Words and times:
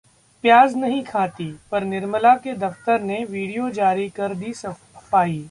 ‘प्याज 0.43 0.75
नहीं 0.75 1.03
खाती’ 1.03 1.45
पर 1.71 1.83
निर्मला 1.83 2.33
के 2.45 2.53
दफ्तर 2.57 3.01
ने 3.03 3.23
वीडियो 3.29 3.69
जारी 3.71 4.09
कर 4.17 4.35
दी 4.35 4.53
सफाई 4.55 5.39